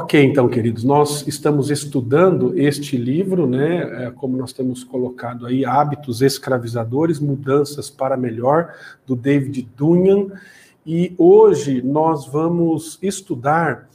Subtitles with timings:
[0.00, 4.04] Ok, então, queridos, nós estamos estudando este livro, né?
[4.04, 10.30] É, como nós temos colocado aí, Hábitos Escravizadores, Mudanças para Melhor, do David Dunham.
[10.86, 13.90] E hoje nós vamos estudar.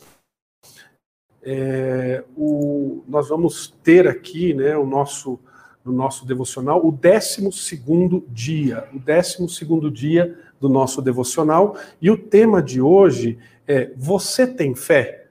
[1.41, 5.39] É, o, nós vamos ter aqui, né, o nosso,
[5.85, 7.49] no nosso devocional, o 12
[8.27, 14.75] dia, o 12 dia do nosso devocional, e o tema de hoje é: Você tem
[14.75, 15.22] fé?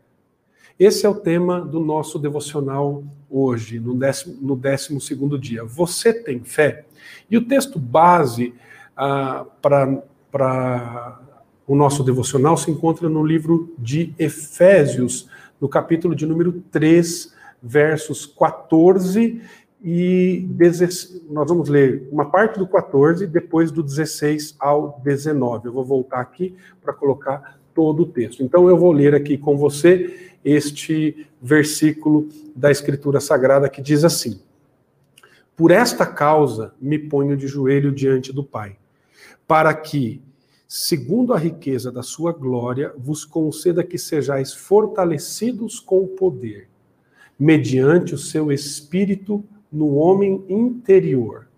[0.84, 5.64] Esse é o tema do nosso devocional hoje, no décimo, no décimo segundo dia.
[5.64, 6.86] Você tem fé?
[7.30, 8.52] E o texto base
[8.96, 11.20] ah, para
[11.68, 18.26] o nosso devocional se encontra no livro de Efésios, no capítulo de número 3, versos
[18.26, 19.40] 14
[19.84, 25.68] e 16, nós vamos ler uma parte do 14, depois do 16 ao 19.
[25.68, 28.42] Eu vou voltar aqui para colocar todo o texto.
[28.42, 34.40] Então eu vou ler aqui com você este versículo da Escritura Sagrada que diz assim:
[35.56, 38.76] Por esta causa me ponho de joelho diante do Pai,
[39.46, 40.20] para que,
[40.66, 46.68] segundo a riqueza da sua glória, vos conceda que sejais fortalecidos com o poder,
[47.38, 51.48] mediante o seu espírito no homem interior.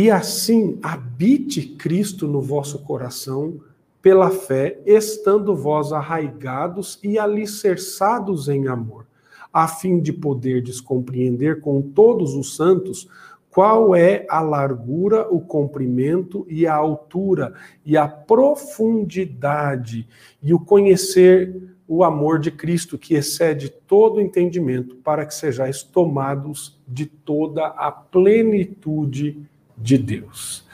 [0.00, 3.58] E assim habite Cristo no vosso coração
[4.00, 9.06] pela fé, estando vós arraigados e alicerçados em amor,
[9.52, 13.08] a fim de poderdes compreender com todos os santos
[13.50, 17.52] qual é a largura, o comprimento e a altura
[17.84, 20.06] e a profundidade
[20.40, 26.78] e o conhecer o amor de Cristo que excede todo entendimento, para que sejais tomados
[26.86, 29.44] de toda a plenitude
[29.80, 30.66] de Deus.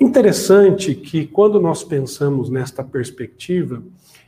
[0.00, 3.82] Interessante que quando nós pensamos nesta perspectiva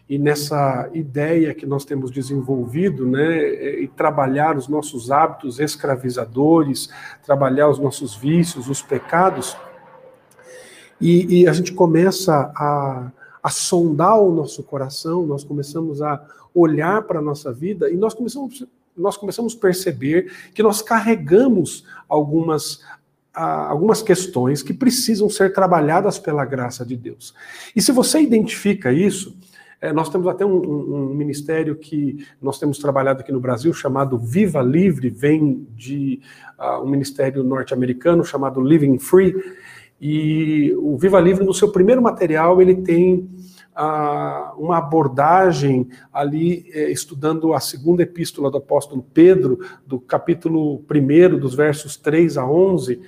[0.08, 6.90] e nessa ideia que nós temos desenvolvido, né, e trabalhar os nossos hábitos escravizadores,
[7.24, 9.56] trabalhar os nossos vícios, os pecados,
[11.00, 13.10] e, e a gente começa a,
[13.42, 18.14] a sondar o nosso coração, nós começamos a olhar para a nossa vida e nós
[18.14, 18.64] começamos
[18.96, 22.80] nós começamos a perceber que nós carregamos algumas
[23.34, 27.34] algumas questões que precisam ser trabalhadas pela graça de Deus.
[27.74, 29.36] E se você identifica isso,
[29.80, 33.72] é, nós temos até um, um, um, ministério que nós temos trabalhado aqui no Brasil
[33.74, 36.20] chamado Viva Livre, vem de
[36.58, 39.34] uh, um ministério norte-americano chamado Living Free.
[40.00, 43.28] E o Viva Livre, no seu primeiro material, ele tem
[44.56, 51.54] uma abordagem ali, é, estudando a segunda epístola do apóstolo Pedro, do capítulo 1, dos
[51.54, 53.00] versos 3 a 11,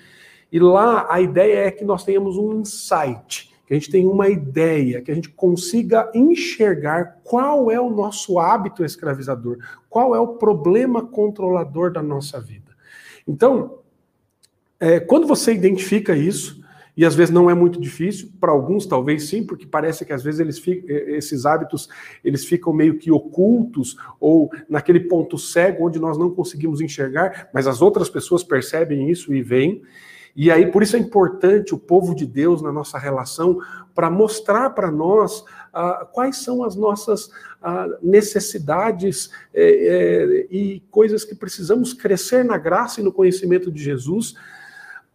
[0.51, 4.29] e lá a ideia é que nós tenhamos um insight, que a gente tenha uma
[4.29, 9.59] ideia, que a gente consiga enxergar qual é o nosso hábito escravizador,
[9.91, 12.77] qual é o problema controlador da nossa vida.
[13.27, 13.81] Então,
[14.79, 16.65] é, quando você identifica isso,
[16.97, 20.23] e às vezes não é muito difícil, para alguns talvez sim, porque parece que às
[20.23, 21.89] vezes eles ficam, esses hábitos
[22.25, 27.67] eles ficam meio que ocultos ou naquele ponto cego onde nós não conseguimos enxergar, mas
[27.67, 29.83] as outras pessoas percebem isso e veem.
[30.37, 33.59] E aí, por isso é importante o povo de Deus na nossa relação,
[33.95, 35.43] para mostrar para nós
[35.73, 37.31] ah, quais são as nossas
[37.63, 43.83] ah, necessidades eh, eh, e coisas que precisamos crescer na graça e no conhecimento de
[43.83, 44.35] Jesus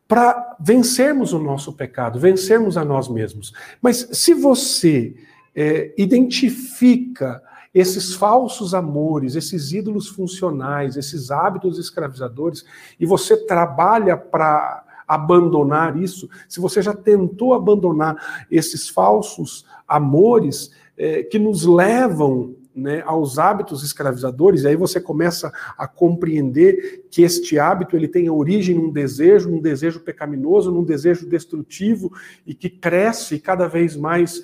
[0.08, 3.54] para vencermos o nosso pecado, vencermos a nós mesmos.
[3.82, 5.16] Mas se você
[5.56, 7.42] eh, identifica
[7.74, 12.66] esses falsos amores, esses ídolos funcionais, esses hábitos escravizadores,
[13.00, 21.24] e você trabalha para abandonar isso, se você já tentou abandonar esses falsos amores é,
[21.24, 27.60] que nos levam né, aos hábitos escravizadores, e aí você começa a compreender que este
[27.60, 32.12] hábito ele tem origem num desejo, num desejo pecaminoso, num desejo destrutivo
[32.46, 34.42] e que cresce cada vez mais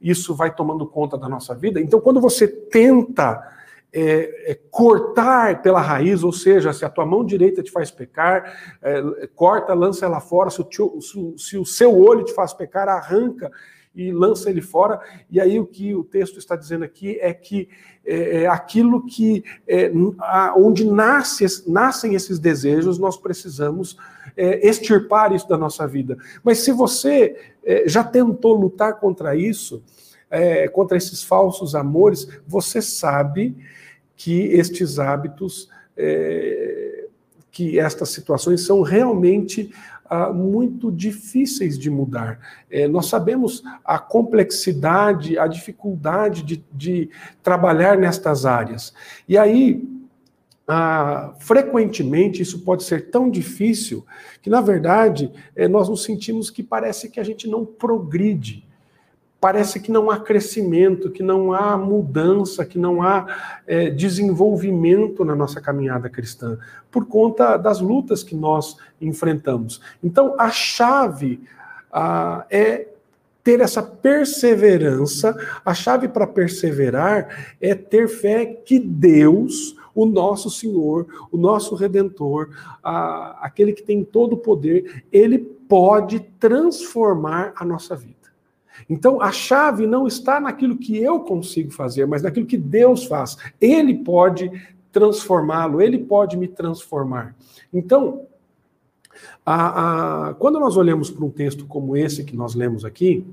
[0.00, 1.80] isso vai tomando conta da nossa vida.
[1.80, 3.55] Então, quando você tenta
[3.98, 8.76] é, é, cortar pela raiz, ou seja, se a tua mão direita te faz pecar,
[8.82, 12.52] é, corta, lança ela fora, se o, tio, se, se o seu olho te faz
[12.52, 13.50] pecar, arranca
[13.94, 15.00] e lança ele fora.
[15.30, 17.70] E aí o que o texto está dizendo aqui é que
[18.04, 19.90] é, é aquilo que é,
[20.54, 23.96] onde nasce, nascem esses desejos, nós precisamos
[24.36, 26.18] é, extirpar isso da nossa vida.
[26.44, 27.34] Mas se você
[27.64, 29.82] é, já tentou lutar contra isso,
[30.30, 33.56] é, contra esses falsos amores, você sabe
[34.16, 37.06] que estes hábitos, é,
[37.50, 39.70] que estas situações são realmente
[40.08, 42.38] ah, muito difíceis de mudar.
[42.70, 47.10] É, nós sabemos a complexidade, a dificuldade de, de
[47.42, 48.94] trabalhar nestas áreas.
[49.28, 49.82] E aí,
[50.68, 54.04] ah, frequentemente isso pode ser tão difícil
[54.42, 58.65] que, na verdade, é, nós nos sentimos que parece que a gente não progride
[59.40, 63.26] parece que não há crescimento, que não há mudança, que não há
[63.66, 66.58] é, desenvolvimento na nossa caminhada cristã,
[66.90, 69.80] por conta das lutas que nós enfrentamos.
[70.02, 71.40] Então, a chave
[71.92, 72.88] ah, é
[73.46, 81.06] ter essa perseverança, a chave para perseverar é ter fé que Deus, o nosso Senhor,
[81.30, 82.50] o nosso Redentor,
[82.82, 88.15] aquele que tem todo o poder, ele pode transformar a nossa vida.
[88.88, 93.36] Então, a chave não está naquilo que eu consigo fazer, mas naquilo que Deus faz.
[93.60, 94.50] Ele pode
[94.92, 97.34] transformá-lo, ele pode me transformar.
[97.72, 98.26] Então,
[99.44, 103.26] a, a, quando nós olhamos para um texto como esse que nós lemos aqui,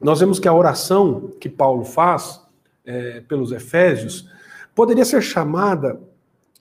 [0.00, 2.42] nós vemos que a oração que Paulo faz
[2.84, 4.28] é, pelos Efésios
[4.74, 5.98] poderia ser chamada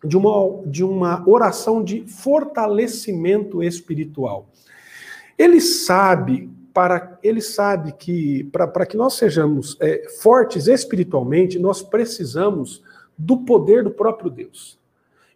[0.04, 4.48] de uma, de uma oração de fortalecimento espiritual.
[5.38, 12.81] Ele sabe para ele sabe que para que nós sejamos é, fortes espiritualmente, nós precisamos
[13.18, 14.80] do poder do próprio Deus.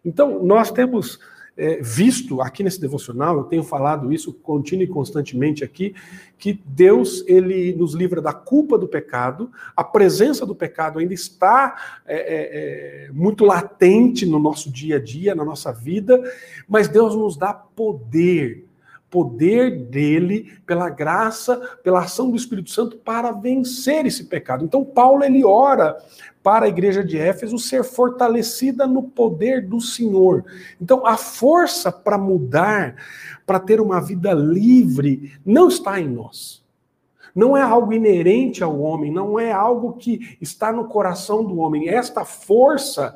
[0.04, 1.20] Então, nós temos
[1.56, 5.94] é, visto aqui nesse devocional, eu tenho falado isso contínuo e constantemente aqui,
[6.38, 12.00] que Deus ele nos livra da culpa do pecado, a presença do pecado ainda está
[12.06, 16.22] é, é, é muito latente no nosso dia a dia, na nossa vida,
[16.68, 18.67] mas Deus nos dá poder
[19.10, 24.64] poder dele, pela graça, pela ação do Espírito Santo para vencer esse pecado.
[24.64, 25.96] Então Paulo ele ora
[26.42, 30.44] para a igreja de Éfeso ser fortalecida no poder do Senhor.
[30.80, 32.96] Então a força para mudar,
[33.46, 36.62] para ter uma vida livre, não está em nós.
[37.34, 41.88] Não é algo inerente ao homem, não é algo que está no coração do homem.
[41.88, 43.14] Esta força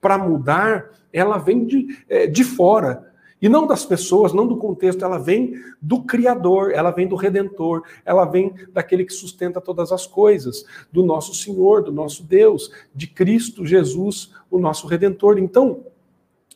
[0.00, 3.12] para mudar, ela vem de, eh, de fora.
[3.46, 7.84] E não das pessoas, não do contexto, ela vem do Criador, ela vem do Redentor,
[8.04, 13.06] ela vem daquele que sustenta todas as coisas, do nosso Senhor, do nosso Deus, de
[13.06, 15.38] Cristo Jesus, o nosso Redentor.
[15.38, 15.84] Então,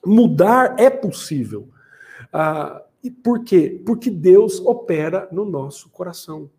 [0.04, 1.68] mudar é possível.
[2.32, 3.80] Ah, e por quê?
[3.86, 6.50] Porque Deus opera no nosso coração.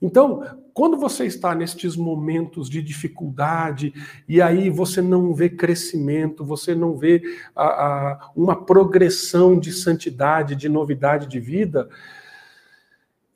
[0.00, 0.42] Então,
[0.74, 3.94] quando você está nestes momentos de dificuldade
[4.28, 7.22] e aí você não vê crescimento, você não vê
[7.54, 11.88] a, a, uma progressão de santidade, de novidade de vida,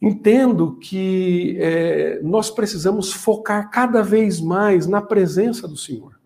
[0.00, 6.18] entendo que é, nós precisamos focar cada vez mais na presença do Senhor.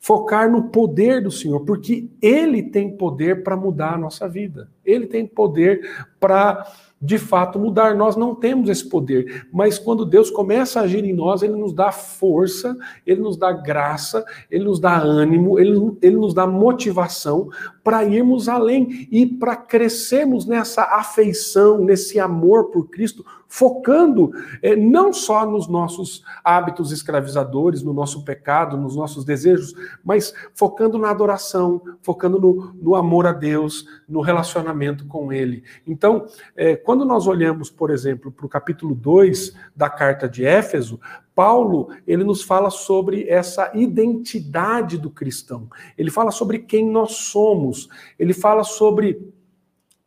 [0.00, 4.70] Focar no poder do Senhor, porque Ele tem poder para mudar a nossa vida.
[4.84, 6.64] Ele tem poder para
[7.00, 7.94] de fato mudar.
[7.94, 11.72] Nós não temos esse poder, mas quando Deus começa a agir em nós, Ele nos
[11.72, 17.48] dá força, Ele nos dá graça, Ele nos dá ânimo, Ele, ele nos dá motivação
[17.82, 24.30] para irmos além e para crescermos nessa afeição, nesse amor por Cristo, focando
[24.62, 29.74] é, não só nos nossos hábitos escravizadores, no nosso pecado, nos nossos desejos,
[30.04, 35.64] mas focando na adoração, focando no, no amor a Deus, no relacionamento com Ele.
[35.86, 41.00] Então, é, quando nós olhamos, por exemplo, para o capítulo 2 da carta de Éfeso,
[41.34, 45.68] Paulo, ele nos fala sobre essa identidade do cristão.
[45.96, 47.88] Ele fala sobre quem nós somos.
[48.18, 49.32] Ele fala sobre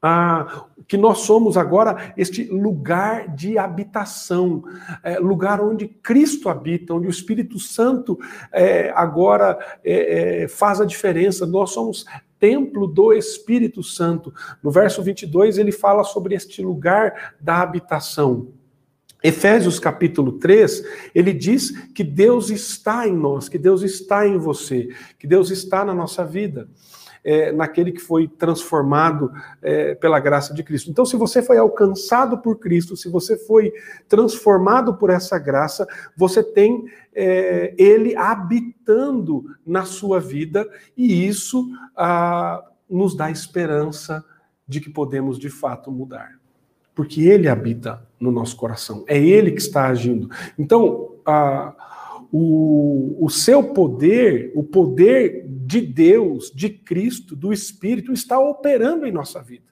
[0.01, 4.63] ah, que nós somos agora este lugar de habitação,
[5.03, 8.17] é, lugar onde Cristo habita, onde o Espírito Santo
[8.51, 11.45] é, agora é, é faz a diferença.
[11.45, 12.05] Nós somos
[12.39, 14.33] templo do Espírito Santo.
[14.63, 18.47] No verso 22, ele fala sobre este lugar da habitação.
[19.23, 24.89] Efésios capítulo 3, ele diz que Deus está em nós, que Deus está em você,
[25.19, 26.67] que Deus está na nossa vida
[27.23, 30.89] é, naquele que foi transformado é, pela graça de Cristo.
[30.89, 33.71] Então, se você foi alcançado por Cristo, se você foi
[34.07, 42.63] transformado por essa graça, você tem é, Ele habitando na sua vida, e isso ah,
[42.89, 44.23] nos dá esperança
[44.67, 46.39] de que podemos de fato mudar.
[46.95, 50.29] Porque Ele habita no nosso coração, é Ele que está agindo.
[50.57, 51.73] Então, ah,
[52.31, 59.11] o, o seu poder, o poder de Deus, de Cristo, do Espírito, está operando em
[59.11, 59.71] nossa vida.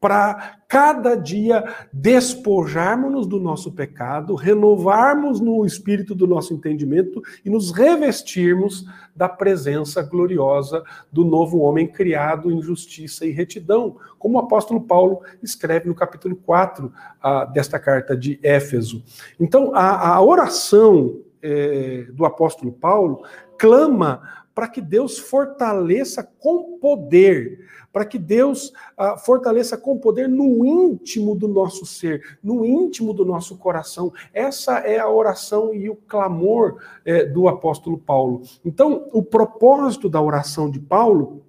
[0.00, 7.70] para cada dia despojarmos-nos do nosso pecado, renovarmos no espírito do nosso entendimento e nos
[7.70, 14.80] revestirmos da presença gloriosa do novo homem criado em justiça e retidão, como o apóstolo
[14.80, 19.02] Paulo escreve no capítulo 4 ah, desta carta de Éfeso.
[19.40, 23.22] Então, a, a oração é, do apóstolo Paulo
[23.58, 24.22] clama
[24.54, 31.34] para que Deus fortaleça com poder para que Deus ah, fortaleça com poder no íntimo
[31.34, 34.12] do nosso ser, no íntimo do nosso coração.
[34.32, 38.42] Essa é a oração e o clamor eh, do apóstolo Paulo.
[38.64, 41.42] Então, o propósito da oração de Paulo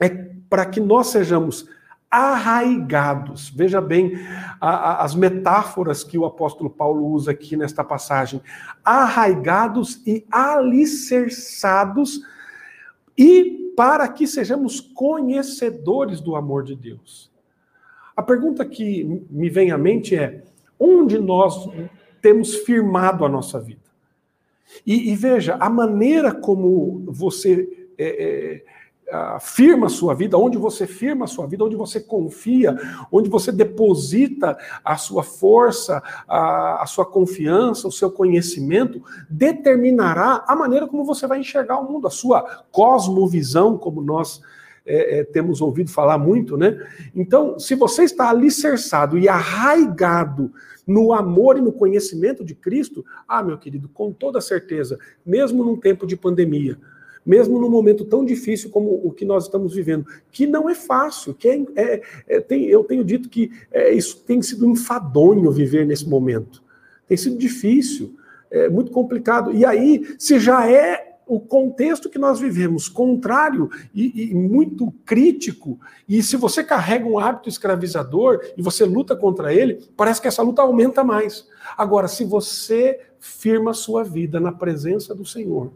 [0.00, 0.08] é
[0.50, 1.66] para que nós sejamos
[2.16, 3.50] arraigados.
[3.50, 4.14] Veja bem
[4.58, 8.40] a, a, as metáforas que o apóstolo Paulo usa aqui nesta passagem.
[8.82, 12.22] Arraigados e alicerçados
[13.18, 17.30] e para que sejamos conhecedores do amor de Deus.
[18.16, 20.42] A pergunta que me vem à mente é:
[20.80, 21.68] onde nós
[22.22, 23.82] temos firmado a nossa vida?
[24.86, 28.64] E, e veja, a maneira como você é, é,
[29.40, 32.76] firma a sua vida, onde você firma a sua vida, onde você confia,
[33.10, 40.56] onde você deposita a sua força, a, a, sua confiança, o seu conhecimento, determinará a
[40.56, 44.40] maneira como você vai enxergar o mundo, a sua cosmovisão, como nós
[44.84, 46.78] é, é, temos ouvido falar muito, né?
[47.14, 50.52] Então, se você está alicerçado e arraigado
[50.86, 55.76] no amor e no conhecimento de Cristo, ah, meu querido, com toda certeza, mesmo num
[55.76, 56.78] tempo de pandemia,
[57.26, 61.34] mesmo num momento tão difícil como o que nós estamos vivendo, que não é fácil,
[61.34, 65.84] que é, é, é tem, eu tenho dito que é, isso tem sido enfadonho viver
[65.84, 66.62] nesse momento,
[67.08, 68.14] tem sido difícil,
[68.50, 69.52] é muito complicado.
[69.52, 75.78] E aí, se já é o contexto que nós vivemos contrário e, e, muito crítico,
[76.08, 80.42] e se você carrega um hábito escravizador e você luta contra ele, parece que essa
[80.42, 81.48] luta aumenta mais.
[81.76, 85.72] Agora, se você firma sua vida na presença do Senhor,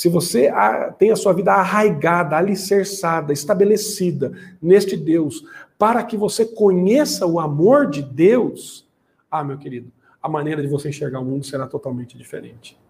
[0.00, 0.50] se você
[0.98, 5.44] tem a sua vida arraigada, alicerçada, estabelecida neste Deus,
[5.78, 8.88] para que você conheça o amor de Deus,
[9.30, 9.92] ah, meu querido,
[10.22, 12.80] a maneira de você enxergar o mundo será totalmente diferente.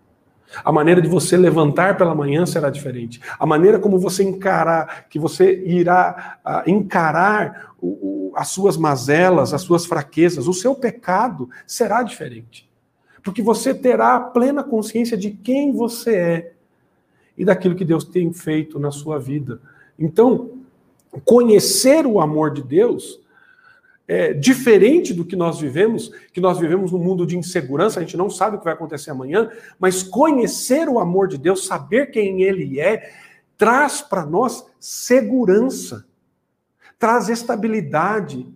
[0.64, 3.20] A maneira de você levantar pela manhã será diferente.
[3.40, 9.52] A maneira como você encarar, que você irá uh, encarar o, o, as suas mazelas,
[9.52, 12.70] as suas fraquezas, o seu pecado será diferente.
[13.20, 16.59] Porque você terá plena consciência de quem você é
[17.40, 19.62] e daquilo que Deus tem feito na sua vida.
[19.98, 20.58] Então,
[21.24, 23.18] conhecer o amor de Deus
[24.06, 28.14] é diferente do que nós vivemos, que nós vivemos num mundo de insegurança, a gente
[28.14, 32.42] não sabe o que vai acontecer amanhã, mas conhecer o amor de Deus, saber quem
[32.42, 33.10] ele é,
[33.56, 36.04] traz para nós segurança,
[36.98, 38.46] traz estabilidade,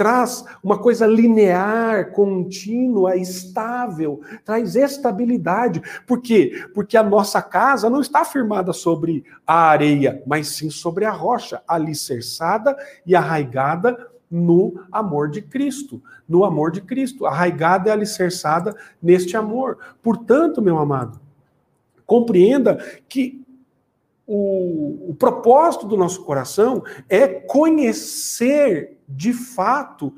[0.00, 5.82] traz uma coisa linear, contínua, estável, traz estabilidade.
[6.06, 6.66] Por quê?
[6.74, 11.62] Porque a nossa casa não está firmada sobre a areia, mas sim sobre a rocha,
[11.68, 19.36] alicerçada e arraigada no amor de Cristo, no amor de Cristo, arraigada e alicerçada neste
[19.36, 19.76] amor.
[20.02, 21.20] Portanto, meu amado,
[22.06, 23.44] compreenda que
[24.32, 30.14] o, o propósito do nosso coração é conhecer de fato,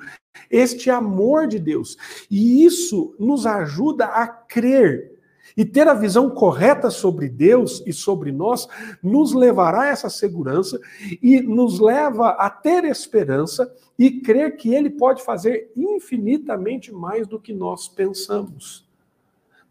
[0.51, 1.97] este amor de Deus.
[2.31, 5.13] E isso nos ajuda a crer.
[5.57, 8.69] E ter a visão correta sobre Deus e sobre nós
[9.03, 10.79] nos levará a essa segurança
[11.23, 17.41] e nos leva a ter esperança e crer que Ele pode fazer infinitamente mais do
[17.41, 18.92] que nós pensamos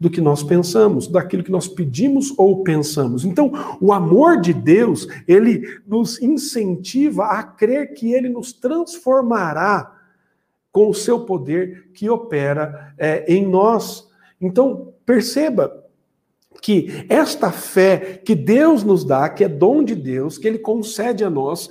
[0.02, 3.24] do que nós pensamos, daquilo que nós pedimos ou pensamos.
[3.24, 9.96] Então, o amor de Deus, ele nos incentiva a crer que ele nos transformará
[10.72, 14.10] com o seu poder que opera é, em nós.
[14.40, 15.72] Então, perceba
[16.60, 21.22] que esta fé que Deus nos dá, que é dom de Deus, que ele concede
[21.22, 21.70] a nós,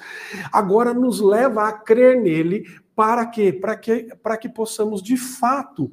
[0.53, 2.63] agora nos leva a crer nele
[2.95, 3.51] para quê?
[3.51, 5.91] Para que, para que possamos de fato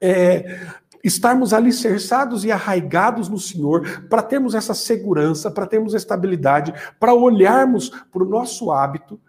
[0.00, 0.60] é,
[1.04, 7.90] estarmos alicerçados e arraigados no Senhor, para termos essa segurança, para termos estabilidade, para olharmos
[7.90, 9.20] para o nosso hábito,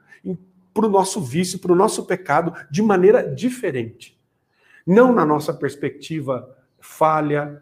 [0.74, 4.18] para o nosso vício, para o nosso pecado de maneira diferente.
[4.88, 7.62] Não na nossa perspectiva falha,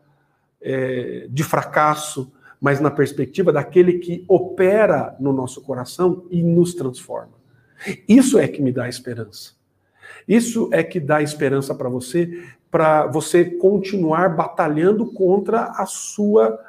[0.62, 7.34] é, de fracasso, mas na perspectiva daquele que opera no nosso coração e nos transforma.
[8.08, 9.51] Isso é que me dá esperança.
[10.25, 16.59] Isso é que dá esperança para você para você continuar batalhando contra a sua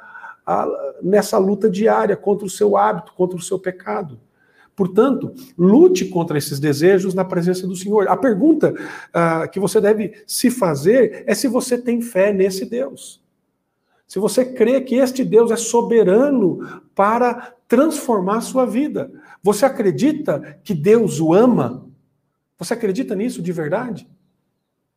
[0.45, 0.67] a,
[1.01, 4.19] nessa luta diária contra o seu hábito, contra o seu pecado.
[4.75, 8.07] Portanto, lute contra esses desejos na presença do Senhor.
[8.07, 13.19] A pergunta uh, que você deve se fazer é se você tem fé nesse Deus.
[14.05, 19.11] Se você crê que este Deus é soberano para transformar a sua vida.
[19.41, 21.87] Você acredita que Deus o ama?
[22.59, 24.07] Você acredita nisso de verdade?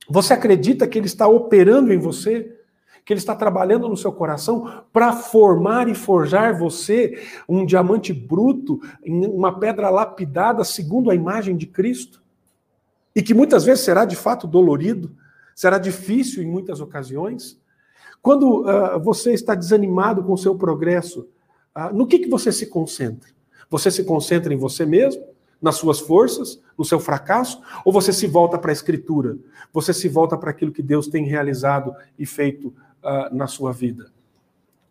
[0.09, 2.57] Você acredita que Ele está operando em você?
[3.05, 8.81] Que Ele está trabalhando no seu coração para formar e forjar você um diamante bruto,
[9.07, 12.23] uma pedra lapidada segundo a imagem de Cristo?
[13.15, 15.15] E que muitas vezes será de fato dolorido,
[15.55, 17.61] será difícil em muitas ocasiões?
[18.23, 21.29] Quando uh, você está desanimado com o seu progresso,
[21.77, 23.29] uh, no que, que você se concentra?
[23.71, 25.23] Você se concentra em você mesmo?
[25.61, 26.63] Nas suas forças?
[26.77, 27.61] No seu fracasso?
[27.85, 29.37] Ou você se volta para a Escritura?
[29.73, 32.69] Você se volta para aquilo que Deus tem realizado e feito
[33.03, 34.11] uh, na sua vida?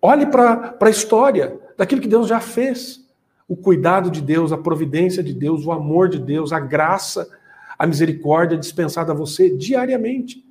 [0.02, 3.06] Olhe para a história daquilo que Deus já fez.
[3.48, 7.30] O cuidado de Deus, a providência de Deus, o amor de Deus, a graça,
[7.78, 10.46] a misericórdia dispensada a você diariamente.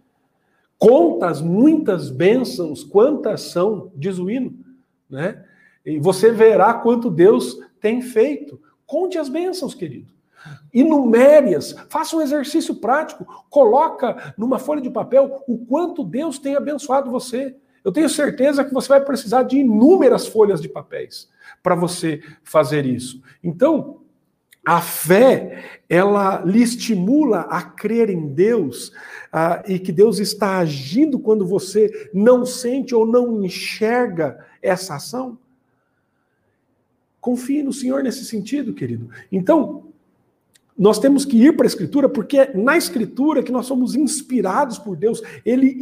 [0.79, 4.55] Contas muitas bênçãos, quantas são, diz o hino,
[5.09, 5.45] né?
[5.85, 8.61] E você verá quanto Deus tem feito.
[8.87, 10.11] Conte as bênçãos, querido.
[10.73, 17.11] Enumere-as, faça um exercício prático, coloca numa folha de papel o quanto Deus tem abençoado
[17.11, 17.57] você.
[17.85, 21.29] Eu tenho certeza que você vai precisar de inúmeras folhas de papéis
[21.63, 23.23] para você fazer isso.
[23.43, 24.01] Então,
[24.67, 28.93] a fé, ela lhe estimula a crer em Deus
[29.33, 35.39] ah, e que Deus está agindo quando você não sente ou não enxerga essa ação.
[37.27, 39.11] Confie no Senhor nesse sentido, querido.
[39.33, 39.87] Então,
[40.79, 44.79] nós temos que ir para a Escritura, porque é na Escritura que nós somos inspirados
[44.79, 45.21] por Deus.
[45.45, 45.77] Ele,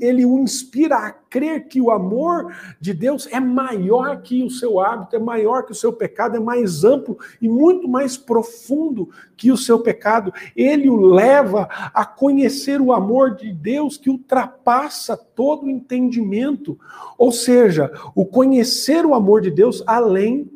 [0.00, 2.50] ele o inspira a crer que o amor
[2.80, 6.40] de Deus é maior que o seu hábito, é maior que o seu pecado, é
[6.40, 10.32] mais amplo e muito mais profundo que o seu pecado.
[10.56, 16.80] Ele o leva a conhecer o amor de Deus que ultrapassa todo o entendimento.
[17.18, 20.55] Ou seja, o conhecer o amor de Deus além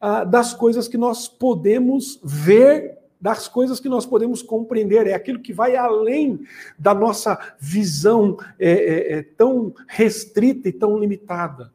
[0.00, 5.40] ah, das coisas que nós podemos ver das coisas que nós podemos compreender, é aquilo
[5.40, 6.40] que vai além
[6.78, 11.72] da nossa visão é, é, é, tão restrita e tão limitada.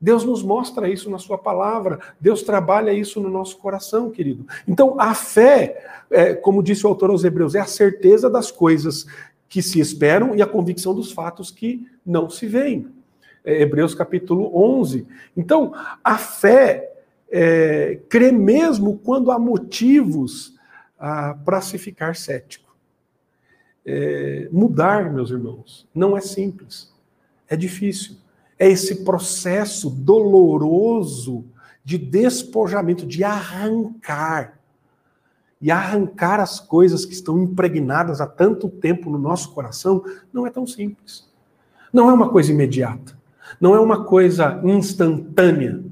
[0.00, 4.46] Deus nos mostra isso na Sua palavra, Deus trabalha isso no nosso coração, querido.
[4.66, 9.06] Então, a fé, é, como disse o autor aos Hebreus, é a certeza das coisas
[9.48, 12.86] que se esperam e a convicção dos fatos que não se veem.
[13.44, 15.06] É, Hebreus capítulo 11.
[15.36, 15.72] Então,
[16.04, 16.87] a fé
[17.30, 18.00] é,
[18.32, 20.56] mesmo quando há motivos
[21.44, 22.68] para se ficar cético.
[23.86, 26.92] É, mudar, meus irmãos, não é simples,
[27.48, 28.16] é difícil.
[28.58, 31.44] É esse processo doloroso
[31.84, 34.58] de despojamento, de arrancar.
[35.60, 40.50] E arrancar as coisas que estão impregnadas há tanto tempo no nosso coração não é
[40.50, 41.28] tão simples.
[41.92, 43.18] Não é uma coisa imediata.
[43.60, 45.82] Não é uma coisa instantânea.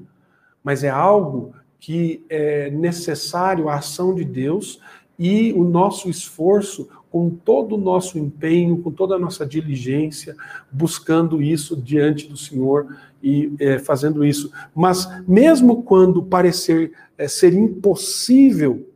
[0.67, 4.81] Mas é algo que é necessário a ação de Deus
[5.17, 10.35] e o nosso esforço, com todo o nosso empenho, com toda a nossa diligência,
[10.73, 14.51] buscando isso diante do Senhor e é, fazendo isso.
[14.75, 18.91] Mas mesmo quando parecer é, ser impossível,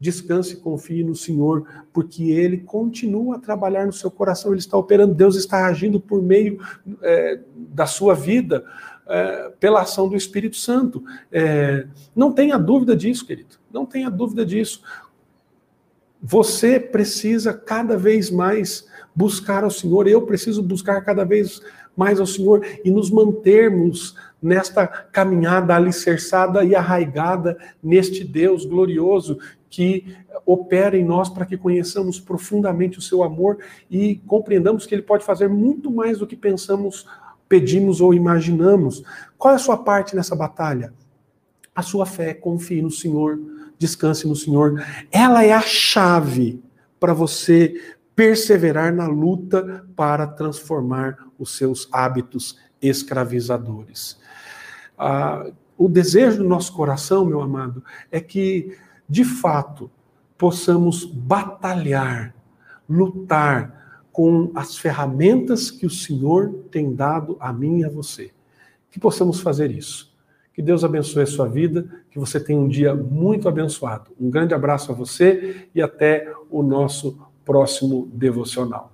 [0.00, 4.76] descanse e confie no Senhor, porque Ele continua a trabalhar no seu coração, Ele está
[4.76, 6.58] operando, Deus está agindo por meio
[7.00, 8.64] é, da sua vida,
[9.06, 11.04] é, pela ação do Espírito Santo.
[11.30, 13.56] É, não tenha dúvida disso, querido.
[13.72, 14.82] Não tenha dúvida disso.
[16.22, 21.60] Você precisa cada vez mais buscar ao Senhor, eu preciso buscar cada vez
[21.96, 29.38] mais ao Senhor e nos mantermos nesta caminhada alicerçada e arraigada neste Deus glorioso
[29.70, 33.58] que opera em nós para que conheçamos profundamente o seu amor
[33.90, 37.06] e compreendamos que ele pode fazer muito mais do que pensamos,
[37.48, 39.02] pedimos ou imaginamos.
[39.38, 40.92] Qual é a sua parte nessa batalha?
[41.74, 43.38] A sua fé, confie no Senhor
[43.78, 44.82] descanse no Senhor.
[45.10, 46.62] Ela é a chave
[46.98, 54.18] para você perseverar na luta para transformar os seus hábitos escravizadores.
[54.96, 58.76] Ah, o desejo do nosso coração, meu amado, é que,
[59.08, 59.90] de fato,
[60.38, 62.34] possamos batalhar,
[62.88, 63.83] lutar
[64.14, 68.30] com as ferramentas que o Senhor tem dado a mim e a você.
[68.88, 70.14] Que possamos fazer isso.
[70.52, 74.12] Que Deus abençoe a sua vida, que você tenha um dia muito abençoado.
[74.20, 78.93] Um grande abraço a você e até o nosso próximo devocional.